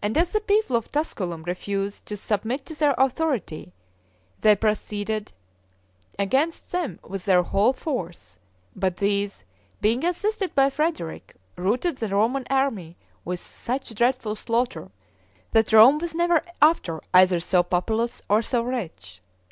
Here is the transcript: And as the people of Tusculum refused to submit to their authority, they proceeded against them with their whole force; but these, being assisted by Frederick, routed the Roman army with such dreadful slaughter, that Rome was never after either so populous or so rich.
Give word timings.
And 0.00 0.16
as 0.16 0.30
the 0.30 0.40
people 0.40 0.76
of 0.76 0.88
Tusculum 0.92 1.42
refused 1.42 2.06
to 2.06 2.16
submit 2.16 2.64
to 2.66 2.76
their 2.78 2.94
authority, 2.96 3.72
they 4.40 4.54
proceeded 4.54 5.32
against 6.16 6.70
them 6.70 7.00
with 7.02 7.24
their 7.24 7.42
whole 7.42 7.72
force; 7.72 8.38
but 8.76 8.98
these, 8.98 9.42
being 9.80 10.04
assisted 10.04 10.54
by 10.54 10.70
Frederick, 10.70 11.34
routed 11.56 11.96
the 11.96 12.06
Roman 12.10 12.44
army 12.48 12.96
with 13.24 13.40
such 13.40 13.96
dreadful 13.96 14.36
slaughter, 14.36 14.92
that 15.50 15.72
Rome 15.72 15.98
was 15.98 16.14
never 16.14 16.42
after 16.62 17.00
either 17.12 17.40
so 17.40 17.64
populous 17.64 18.22
or 18.28 18.42
so 18.42 18.62
rich. 18.62 19.20